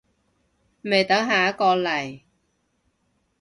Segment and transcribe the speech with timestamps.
[0.03, 0.07] 咪等
[1.27, 2.21] 下一個嚟